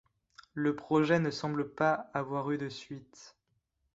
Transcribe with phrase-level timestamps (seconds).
[0.55, 3.35] Le projet ne semble pas avoir eu de suite.